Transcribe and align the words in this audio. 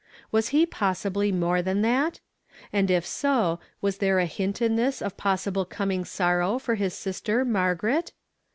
Was 0.31 0.47
he 0.47 0.65
pos 0.65 0.97
sibly 0.97 1.31
more 1.31 1.61
than 1.61 1.83
that? 1.83 2.21
And 2.73 2.89
if 2.89 3.05
so, 3.05 3.59
was 3.81 3.99
there 3.99 4.17
a 4.17 4.25
hint 4.25 4.59
in 4.59 4.75
this 4.75 4.99
of 4.99 5.15
possible 5.15 5.63
coming 5.63 6.05
sorrow 6.05 6.57
for 6.57 6.73
his 6.73 6.95
sister 6.95 7.45
Margaret? 7.45 8.11